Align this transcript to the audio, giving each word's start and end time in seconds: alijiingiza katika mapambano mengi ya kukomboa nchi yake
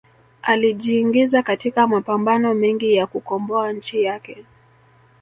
alijiingiza 0.41 1.43
katika 1.43 1.87
mapambano 1.87 2.53
mengi 2.53 2.93
ya 2.95 3.07
kukomboa 3.07 3.73
nchi 3.73 4.03
yake 4.03 4.45